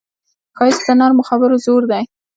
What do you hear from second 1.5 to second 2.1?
زور دی